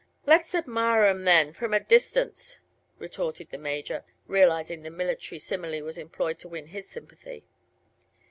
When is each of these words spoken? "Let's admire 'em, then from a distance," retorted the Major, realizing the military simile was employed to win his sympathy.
"Let's 0.25 0.55
admire 0.55 1.03
'em, 1.05 1.25
then 1.25 1.53
from 1.53 1.75
a 1.75 1.79
distance," 1.79 2.57
retorted 2.97 3.51
the 3.51 3.59
Major, 3.59 4.03
realizing 4.25 4.81
the 4.81 4.89
military 4.89 5.37
simile 5.37 5.83
was 5.83 5.99
employed 5.99 6.39
to 6.39 6.49
win 6.49 6.65
his 6.73 6.89
sympathy. 6.89 7.45